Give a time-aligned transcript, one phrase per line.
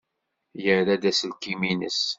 [0.63, 2.01] Yerra-d aselkim-nnes.